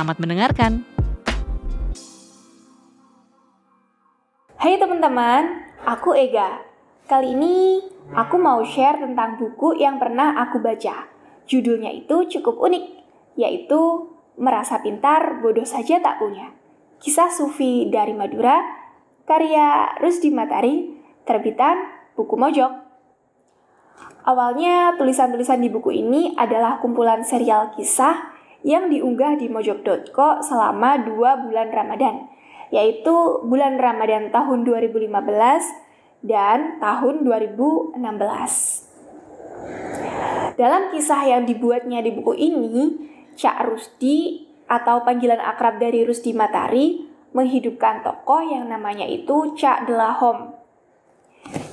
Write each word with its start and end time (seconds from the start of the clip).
Selamat 0.00 0.16
mendengarkan. 0.16 0.72
Hai 4.56 4.80
teman-teman, 4.80 5.60
aku 5.84 6.16
Ega. 6.16 6.64
Kali 7.04 7.36
ini 7.36 7.84
aku 8.16 8.40
mau 8.40 8.64
share 8.64 8.96
tentang 8.96 9.36
buku 9.36 9.76
yang 9.76 10.00
pernah 10.00 10.40
aku 10.40 10.56
baca. 10.64 11.04
Judulnya 11.44 11.92
itu 11.92 12.32
cukup 12.32 12.64
unik, 12.64 12.84
yaitu 13.44 14.08
Merasa 14.40 14.80
Pintar 14.80 15.44
Bodoh 15.44 15.68
Saja 15.68 16.00
Tak 16.00 16.16
Punya. 16.16 16.48
Kisah 16.96 17.28
Sufi 17.28 17.92
dari 17.92 18.16
Madura, 18.16 18.56
karya 19.28 20.00
Rusdi 20.00 20.32
Matari, 20.32 20.96
terbitan 21.28 21.76
Buku 22.16 22.40
Mojok. 22.40 22.72
Awalnya 24.24 24.96
tulisan-tulisan 24.96 25.60
di 25.60 25.68
buku 25.68 25.92
ini 25.92 26.32
adalah 26.40 26.80
kumpulan 26.80 27.20
serial 27.20 27.76
kisah 27.76 28.29
yang 28.62 28.92
diunggah 28.92 29.40
di 29.40 29.48
mojok.co 29.48 30.44
selama 30.44 31.00
dua 31.00 31.40
bulan 31.40 31.72
Ramadan, 31.72 32.28
yaitu 32.68 33.40
bulan 33.44 33.80
Ramadan 33.80 34.28
tahun 34.28 34.68
2015 34.68 35.08
dan 36.20 36.76
tahun 36.80 37.24
2016. 37.24 37.96
Dalam 40.60 40.92
kisah 40.92 41.22
yang 41.24 41.48
dibuatnya 41.48 42.04
di 42.04 42.12
buku 42.12 42.36
ini, 42.36 43.08
Cak 43.40 43.64
Rusdi 43.64 44.44
atau 44.68 45.00
panggilan 45.02 45.40
akrab 45.40 45.80
dari 45.80 46.04
Rusdi 46.04 46.36
Matari 46.36 47.08
menghidupkan 47.32 48.04
tokoh 48.04 48.44
yang 48.44 48.68
namanya 48.68 49.08
itu 49.08 49.56
Cak 49.56 49.88
Delahom. 49.88 50.52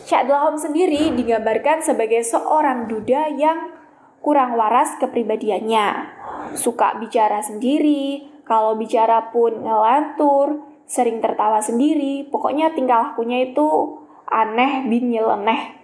Cak 0.07 0.31
Delahom 0.31 0.55
sendiri 0.55 1.11
digambarkan 1.19 1.83
sebagai 1.83 2.23
seorang 2.23 2.87
duda 2.87 3.27
yang 3.35 3.75
kurang 4.23 4.55
waras 4.55 4.95
kepribadiannya 5.03 6.16
suka 6.55 6.95
bicara 7.01 7.43
sendiri, 7.43 8.23
kalau 8.47 8.79
bicara 8.79 9.33
pun 9.33 9.59
ngelantur, 9.59 10.63
sering 10.87 11.19
tertawa 11.19 11.59
sendiri, 11.59 12.23
pokoknya 12.31 12.71
tingkah 12.71 13.11
lakunya 13.11 13.51
itu 13.51 13.99
aneh 14.23 14.87
bin 14.87 15.11
nyeleneh. 15.11 15.75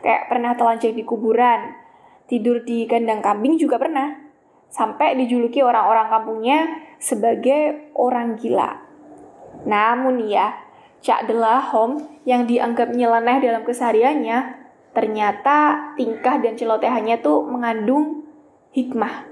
Kayak 0.00 0.32
pernah 0.32 0.52
telanjang 0.56 0.96
di 0.96 1.04
kuburan, 1.04 1.76
tidur 2.26 2.64
di 2.64 2.88
kandang 2.88 3.20
kambing 3.20 3.60
juga 3.60 3.76
pernah. 3.76 4.24
Sampai 4.68 5.16
dijuluki 5.16 5.64
orang-orang 5.64 6.12
kampungnya 6.12 6.58
sebagai 7.00 7.92
orang 7.96 8.36
gila. 8.36 8.84
Namun 9.64 10.28
ya, 10.28 10.52
Cak 11.00 11.30
Delahom 11.30 12.04
yang 12.28 12.44
dianggap 12.44 12.92
nyeleneh 12.92 13.40
dalam 13.40 13.62
kesehariannya, 13.64 14.60
ternyata 14.92 15.92
tingkah 15.96 16.36
dan 16.42 16.58
celotehannya 16.58 17.16
tuh 17.22 17.46
mengandung 17.48 18.27
hikmah 18.72 19.24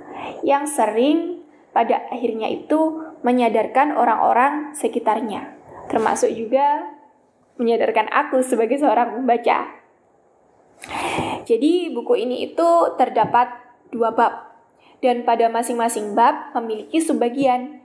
yang 0.42 0.64
sering 0.64 1.44
pada 1.76 2.08
akhirnya 2.08 2.48
itu 2.48 3.04
menyadarkan 3.20 3.92
orang-orang 3.92 4.72
sekitarnya, 4.72 5.52
termasuk 5.92 6.32
juga 6.32 6.88
menyadarkan 7.60 8.08
aku 8.12 8.40
sebagai 8.40 8.80
seorang 8.80 9.20
pembaca. 9.20 9.76
Jadi 11.46 11.92
buku 11.92 12.16
ini 12.20 12.52
itu 12.52 12.68
terdapat 12.96 13.48
dua 13.92 14.12
bab 14.12 14.56
dan 15.00 15.24
pada 15.24 15.48
masing-masing 15.52 16.16
bab 16.16 16.52
memiliki 16.56 17.00
subbagian. 17.00 17.80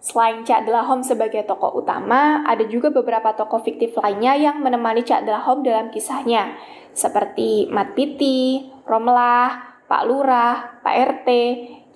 Selain 0.00 0.40
Cak 0.48 0.64
Delahom 0.64 1.04
sebagai 1.04 1.44
tokoh 1.44 1.84
utama, 1.84 2.40
ada 2.48 2.64
juga 2.64 2.88
beberapa 2.88 3.36
tokoh 3.36 3.60
fiktif 3.60 3.92
lainnya 4.00 4.32
yang 4.32 4.56
menemani 4.64 5.04
Cak 5.04 5.28
Delahom 5.28 5.60
dalam 5.60 5.92
kisahnya, 5.92 6.56
seperti 6.96 7.68
Mat 7.68 7.92
Piti, 7.92 8.64
Romlah, 8.88 9.69
Pak 9.90 10.06
Lurah, 10.06 10.78
Pak 10.86 10.94
RT 10.94 11.28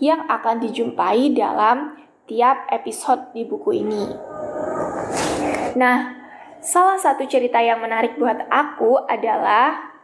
yang 0.03 0.27
akan 0.27 0.59
dijumpai 0.59 1.31
dalam 1.31 1.95
tiap 2.27 2.67
episode 2.75 3.31
di 3.31 3.47
buku 3.47 3.71
ini. 3.87 4.05
Nah, 5.79 6.11
salah 6.59 6.99
satu 6.99 7.23
cerita 7.31 7.63
yang 7.63 7.79
menarik 7.79 8.19
buat 8.19 8.51
aku 8.51 8.99
adalah 9.07 9.95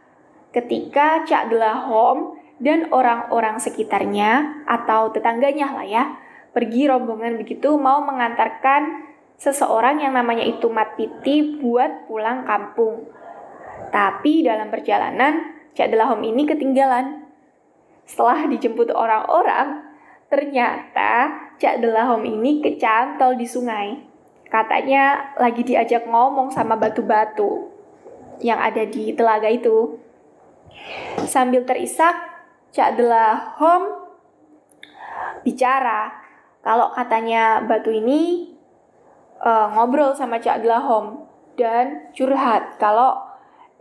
ketika 0.55 1.27
Cak 1.27 1.51
Delahom 1.51 2.39
dan 2.63 2.87
orang-orang 2.95 3.59
sekitarnya 3.59 4.63
atau 4.71 5.11
tetangganya 5.11 5.75
lah 5.75 5.83
ya, 5.83 6.03
pergi 6.55 6.87
rombongan 6.87 7.35
begitu 7.35 7.75
mau 7.75 7.99
mengantarkan 8.07 9.11
seseorang 9.35 9.99
yang 9.99 10.15
namanya 10.15 10.47
itu 10.47 10.71
Mat 10.71 10.95
Piti 10.95 11.59
buat 11.59 12.07
pulang 12.07 12.47
kampung. 12.47 13.03
Tapi 13.91 14.47
dalam 14.47 14.71
perjalanan, 14.71 15.59
Cak 15.75 15.91
Delahom 15.91 16.23
ini 16.23 16.47
ketinggalan 16.47 17.20
setelah 18.05 18.47
dijemput 18.47 18.91
orang-orang, 18.91 19.85
ternyata 20.27 21.31
Cak 21.59 21.83
Delahom 21.83 22.23
ini 22.23 22.63
kecantol 22.63 23.37
di 23.37 23.47
sungai. 23.47 23.99
Katanya 24.51 25.35
lagi 25.39 25.63
diajak 25.63 26.07
ngomong 26.07 26.51
sama 26.51 26.75
batu-batu 26.75 27.71
yang 28.43 28.59
ada 28.59 28.83
di 28.83 29.15
telaga 29.15 29.47
itu. 29.47 29.95
Sambil 31.23 31.63
terisak, 31.63 32.15
Cak 32.71 32.99
Delahom 32.99 34.01
bicara 35.43 36.13
kalau 36.61 36.93
katanya 36.93 37.65
batu 37.65 37.89
ini 37.89 38.53
uh, 39.41 39.67
ngobrol 39.73 40.13
sama 40.13 40.37
Cak 40.37 40.61
Delahom 40.61 41.25
dan 41.57 42.13
curhat 42.13 42.77
kalau 42.77 43.17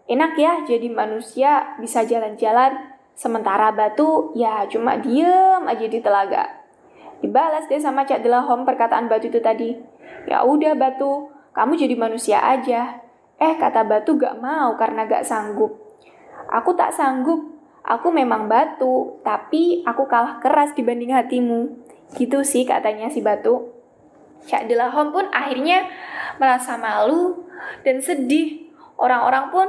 enak 0.08 0.34
ya 0.36 0.64
jadi 0.64 0.88
manusia 0.90 1.76
bisa 1.78 2.02
jalan-jalan 2.02 2.98
Sementara 3.20 3.68
batu 3.68 4.32
ya 4.32 4.64
cuma 4.64 4.96
diem 4.96 5.60
aja 5.68 5.84
di 5.84 6.00
telaga. 6.00 6.64
Dibalas 7.20 7.68
deh 7.68 7.76
sama 7.76 8.08
Cak 8.08 8.24
Delahom 8.24 8.64
perkataan 8.64 9.12
batu 9.12 9.28
itu 9.28 9.44
tadi. 9.44 9.76
Ya 10.24 10.40
udah 10.40 10.72
batu, 10.72 11.28
kamu 11.52 11.76
jadi 11.76 12.00
manusia 12.00 12.40
aja. 12.40 12.96
Eh 13.36 13.60
kata 13.60 13.84
batu 13.84 14.16
gak 14.16 14.40
mau 14.40 14.72
karena 14.80 15.04
gak 15.04 15.28
sanggup. 15.28 15.68
Aku 16.48 16.72
tak 16.72 16.96
sanggup, 16.96 17.44
aku 17.84 18.08
memang 18.08 18.48
batu, 18.48 19.20
tapi 19.20 19.84
aku 19.84 20.08
kalah 20.08 20.40
keras 20.40 20.72
dibanding 20.72 21.12
hatimu. 21.12 21.76
Gitu 22.16 22.40
sih 22.40 22.64
katanya 22.64 23.12
si 23.12 23.20
batu. 23.20 23.68
Cak 24.48 24.64
Delahom 24.64 25.12
pun 25.12 25.28
akhirnya 25.28 25.84
merasa 26.40 26.80
malu 26.80 27.44
dan 27.84 28.00
sedih. 28.00 28.72
Orang-orang 28.96 29.52
pun 29.52 29.68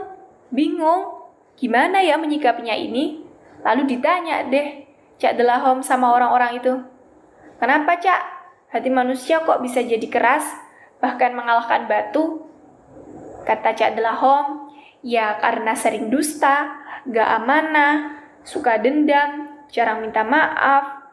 bingung 0.56 1.28
gimana 1.60 2.00
ya 2.00 2.16
menyikapinya 2.16 2.80
ini. 2.80 3.28
Lalu 3.62 3.98
ditanya 3.98 4.46
deh 4.50 4.86
Cak 5.22 5.38
Delahom 5.38 5.86
sama 5.86 6.14
orang-orang 6.18 6.58
itu. 6.58 6.74
Kenapa 7.62 7.98
Cak? 8.02 8.22
Hati 8.74 8.90
manusia 8.90 9.44
kok 9.44 9.62
bisa 9.62 9.84
jadi 9.84 10.08
keras, 10.08 10.48
bahkan 10.98 11.36
mengalahkan 11.36 11.86
batu? 11.86 12.48
Kata 13.46 13.76
Cak 13.78 13.94
Delahom, 13.94 14.72
ya 15.06 15.38
karena 15.38 15.78
sering 15.78 16.10
dusta, 16.10 16.74
gak 17.06 17.30
amanah, 17.42 18.22
suka 18.42 18.82
dendam, 18.82 19.62
jarang 19.70 20.02
minta 20.02 20.26
maaf, 20.26 21.06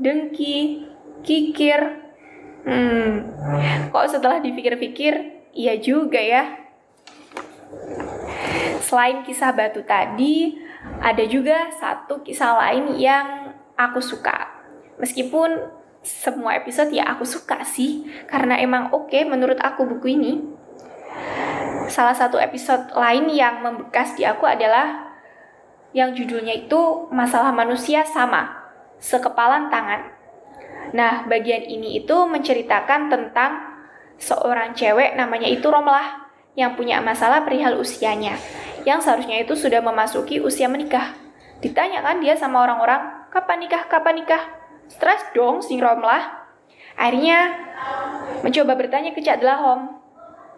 dengki, 0.00 0.88
kikir. 1.20 2.00
Hmm, 2.64 3.28
kok 3.92 4.08
setelah 4.08 4.40
dipikir-pikir, 4.40 5.44
iya 5.52 5.76
juga 5.80 6.20
ya. 6.20 6.44
Selain 8.80 9.20
kisah 9.24 9.52
batu 9.52 9.84
tadi, 9.84 10.56
ada 11.00 11.24
juga 11.28 11.68
satu 11.76 12.24
kisah 12.24 12.56
lain 12.56 12.96
yang 12.96 13.52
aku 13.76 14.00
suka. 14.00 14.48
Meskipun 15.00 15.80
semua 16.00 16.56
episode 16.56 16.92
ya 16.92 17.12
aku 17.12 17.28
suka 17.28 17.60
sih, 17.64 18.08
karena 18.28 18.56
emang 18.56 18.92
oke 18.92 19.12
okay 19.12 19.28
menurut 19.28 19.60
aku 19.60 19.84
buku 19.84 20.16
ini. 20.16 20.32
Salah 21.90 22.14
satu 22.14 22.38
episode 22.38 22.92
lain 22.94 23.28
yang 23.32 23.60
membekas 23.60 24.14
di 24.14 24.24
aku 24.24 24.46
adalah 24.46 25.10
yang 25.90 26.14
judulnya 26.14 26.54
itu 26.54 27.10
Masalah 27.10 27.50
Manusia 27.50 28.06
Sama, 28.06 28.70
Sekepalan 29.02 29.68
Tangan. 29.68 30.06
Nah, 30.94 31.26
bagian 31.26 31.66
ini 31.66 31.98
itu 31.98 32.14
menceritakan 32.30 33.10
tentang 33.10 33.74
seorang 34.20 34.70
cewek 34.76 35.18
namanya 35.18 35.50
itu 35.50 35.66
Romlah 35.66 36.29
yang 36.58 36.74
punya 36.74 36.98
masalah 36.98 37.46
perihal 37.46 37.78
usianya 37.78 38.38
yang 38.84 39.00
seharusnya 39.00 39.44
itu 39.44 39.52
sudah 39.56 39.84
memasuki 39.84 40.40
usia 40.40 40.68
menikah. 40.68 41.16
Ditanya 41.60 42.00
kan 42.00 42.24
dia 42.24 42.36
sama 42.36 42.64
orang-orang, 42.64 43.28
kapan 43.28 43.58
nikah, 43.60 43.84
kapan 43.88 44.24
nikah? 44.24 44.42
Stres 44.88 45.20
dong 45.36 45.60
si 45.60 45.76
Romlah. 45.76 46.48
Akhirnya 46.96 47.54
mencoba 48.40 48.76
bertanya 48.76 49.12
ke 49.12 49.20
Cak 49.20 49.40
Delahom. 49.40 50.00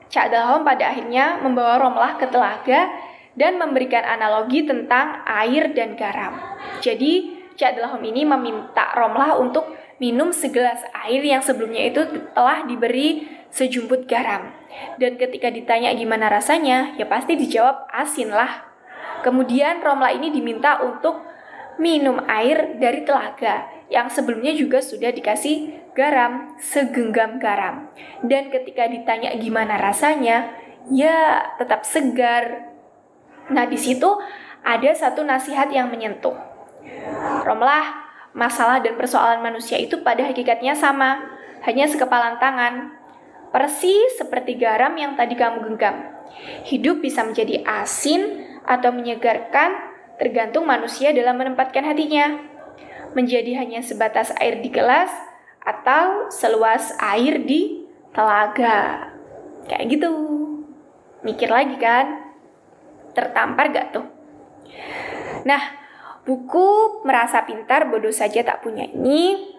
Cak 0.09 0.31
Delahom 0.31 0.63
pada 0.63 0.95
akhirnya 0.95 1.43
membawa 1.43 1.83
Romlah 1.83 2.17
ke 2.17 2.27
telaga 2.31 2.89
dan 3.35 3.59
memberikan 3.59 4.05
analogi 4.07 4.63
tentang 4.63 5.25
air 5.27 5.75
dan 5.75 5.99
garam. 5.99 6.39
Jadi 6.79 7.43
Cak 7.59 7.77
Delahom 7.77 8.03
ini 8.07 8.23
meminta 8.23 8.95
Romlah 8.95 9.37
untuk 9.37 9.75
minum 9.99 10.31
segelas 10.31 10.83
air 11.07 11.23
yang 11.23 11.43
sebelumnya 11.43 11.91
itu 11.91 12.03
telah 12.35 12.65
diberi 12.67 13.27
sejumput 13.53 14.09
garam. 14.09 14.62
Dan 14.97 15.21
ketika 15.21 15.53
ditanya 15.53 15.93
gimana 15.93 16.29
rasanya, 16.33 16.97
ya 16.97 17.07
pasti 17.09 17.37
dijawab 17.37 17.89
asin 17.93 18.33
lah. 18.33 18.69
Kemudian 19.23 19.81
Romlah 19.85 20.13
ini 20.13 20.33
diminta 20.35 20.83
untuk 20.83 21.23
minum 21.81 22.21
air 22.29 22.77
dari 22.77 23.07
telaga 23.07 23.65
yang 23.93 24.09
sebelumnya 24.09 24.57
juga 24.57 24.81
sudah 24.81 25.13
dikasih 25.13 25.93
garam, 25.93 26.57
segenggam 26.57 27.37
garam. 27.37 27.93
Dan 28.25 28.49
ketika 28.49 28.89
ditanya 28.89 29.37
gimana 29.37 29.77
rasanya, 29.77 30.49
ya 30.89 31.45
tetap 31.61 31.85
segar. 31.85 32.73
Nah, 33.53 33.69
di 33.69 33.77
situ 33.77 34.09
ada 34.65 34.91
satu 34.97 35.21
nasihat 35.23 35.69
yang 35.69 35.93
menyentuh. 35.93 36.35
Romlah, 37.45 38.09
masalah 38.33 38.81
dan 38.81 38.97
persoalan 38.97 39.45
manusia 39.45 39.77
itu 39.77 40.01
pada 40.01 40.25
hakikatnya 40.25 40.73
sama, 40.73 41.21
hanya 41.69 41.85
sekepalan 41.85 42.41
tangan. 42.41 43.02
Persis 43.53 44.17
seperti 44.17 44.57
garam 44.57 44.97
yang 44.97 45.13
tadi 45.13 45.37
kamu 45.37 45.61
genggam. 45.69 46.09
Hidup 46.65 47.05
bisa 47.05 47.21
menjadi 47.21 47.61
asin 47.69 48.49
atau 48.65 48.89
menyegarkan 48.91 49.93
tergantung 50.17 50.65
manusia 50.65 51.13
dalam 51.13 51.37
menempatkan 51.37 51.85
hatinya. 51.85 52.41
Menjadi 53.13 53.61
hanya 53.61 53.85
sebatas 53.85 54.33
air 54.41 54.65
di 54.65 54.73
gelas 54.73 55.13
atau 55.61 56.33
seluas 56.33 56.97
air 56.97 57.45
di 57.45 57.85
telaga. 58.17 59.13
Kayak 59.69 59.85
gitu. 60.01 60.13
Mikir 61.21 61.53
lagi 61.53 61.77
kan? 61.77 62.33
Tertampar 63.13 63.69
gak 63.69 63.93
tuh? 63.93 64.07
Nah, 65.45 65.83
Buku 66.23 67.03
Merasa 67.03 67.43
Pintar 67.43 67.91
Bodoh 67.91 68.15
Saja 68.15 68.47
Tak 68.47 68.63
Punya 68.63 68.87
ini 68.87 69.53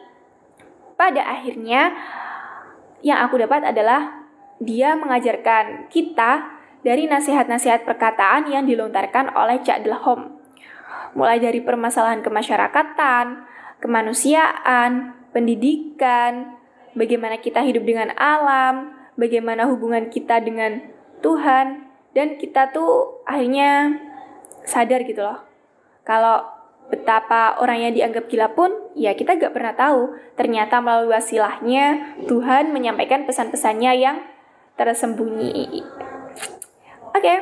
pada 0.96 1.28
akhirnya 1.28 1.92
yang 3.04 3.20
aku 3.28 3.38
dapat 3.38 3.68
adalah 3.68 4.26
dia 4.64 4.96
mengajarkan 4.96 5.92
kita 5.92 6.56
dari 6.84 7.08
nasihat-nasihat 7.08 7.84
perkataan 7.84 8.48
yang 8.48 8.64
dilontarkan 8.64 9.36
oleh 9.36 9.60
Cak 9.60 9.84
Delhom. 9.84 10.40
Mulai 11.14 11.38
dari 11.44 11.60
permasalahan 11.62 12.24
kemasyarakatan, 12.24 13.46
kemanusiaan, 13.84 15.14
pendidikan, 15.36 16.58
bagaimana 16.96 17.38
kita 17.38 17.62
hidup 17.62 17.86
dengan 17.86 18.16
alam, 18.18 18.96
bagaimana 19.20 19.68
hubungan 19.70 20.10
kita 20.10 20.42
dengan 20.42 20.82
Tuhan, 21.22 21.94
dan 22.14 22.38
kita 22.40 22.72
tuh 22.72 23.22
akhirnya 23.26 24.00
sadar 24.64 25.04
gitu 25.04 25.22
loh 25.26 25.44
kalau 26.06 26.46
betapa 26.92 27.58
orang 27.58 27.90
yang 27.90 27.94
dianggap 27.96 28.28
gila 28.28 28.54
pun, 28.54 28.72
ya 28.94 29.16
kita 29.16 29.40
gak 29.40 29.56
pernah 29.56 29.74
tahu. 29.74 30.14
Ternyata 30.36 30.84
melalui 30.84 31.14
wasilahnya, 31.14 32.18
Tuhan 32.28 32.76
menyampaikan 32.76 33.26
pesan-pesannya 33.26 33.92
yang 33.98 34.18
tersembunyi. 34.76 35.84
Oke, 37.14 37.22
okay. 37.22 37.38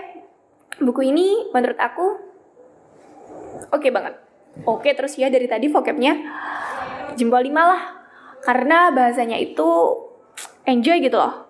buku 0.83 1.07
ini 1.07 1.47
menurut 1.55 1.79
aku 1.79 2.19
oke 3.71 3.79
okay 3.79 3.91
banget. 3.91 4.19
Oke 4.67 4.91
okay, 4.91 4.93
terus 4.99 5.15
ya 5.15 5.31
dari 5.31 5.47
tadi 5.47 5.71
vocabnya 5.71 6.19
jempol 7.15 7.39
5 7.39 7.55
lah. 7.55 7.83
Karena 8.41 8.91
bahasanya 8.91 9.37
itu 9.39 9.67
enjoy 10.67 10.99
gitu 10.99 11.15
loh. 11.15 11.47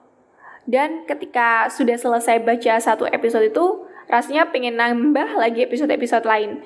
Dan 0.70 1.10
ketika 1.10 1.72
sudah 1.74 1.98
selesai 1.98 2.46
baca 2.46 2.78
satu 2.78 3.10
episode 3.10 3.50
itu, 3.50 3.90
rasanya 4.06 4.54
pengen 4.54 4.78
nambah 4.78 5.40
lagi 5.40 5.66
episode-episode 5.66 6.28
lain 6.28 6.62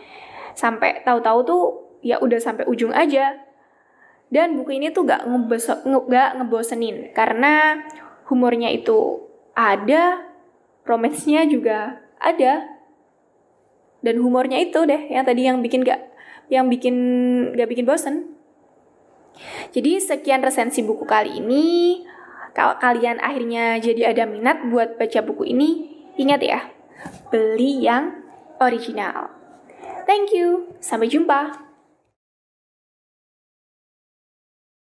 sampai 0.55 1.03
tahu-tahu 1.03 1.39
tuh 1.45 1.63
ya 2.01 2.17
udah 2.19 2.39
sampai 2.39 2.65
ujung 2.65 2.95
aja. 2.95 3.43
Dan 4.33 4.57
buku 4.57 4.81
ini 4.81 4.89
tuh 4.89 5.05
gak, 5.05 5.21
gak 6.09 6.29
ngebosenin 6.41 7.13
karena 7.13 7.85
humornya 8.25 8.73
itu 8.73 9.21
ada 9.53 10.25
romance-nya 10.83 11.45
juga 11.45 12.01
ada. 12.17 12.65
Dan 14.01 14.21
humornya 14.21 14.57
itu 14.61 14.81
deh 14.85 15.13
yang 15.13 15.25
tadi 15.25 15.45
yang 15.45 15.61
bikin 15.61 15.85
gak 15.85 16.01
yang 16.49 16.69
bikin 16.69 16.95
gak 17.53 17.69
bikin 17.69 17.85
bosen. 17.85 18.33
Jadi 19.75 19.99
sekian 20.01 20.41
resensi 20.41 20.81
buku 20.81 21.05
kali 21.05 21.37
ini. 21.37 22.01
Kalau 22.55 22.79
kalian 22.79 23.19
akhirnya 23.19 23.75
jadi 23.83 24.15
ada 24.15 24.23
minat 24.23 24.63
buat 24.71 24.95
baca 24.95 25.19
buku 25.19 25.51
ini 25.51 25.95
ingat 26.15 26.39
ya 26.39 26.59
beli 27.27 27.83
yang 27.83 28.23
original 28.63 29.34
Thank 30.05 30.31
you. 30.37 30.77
Sampai 30.79 31.09
jumpa. 31.09 31.64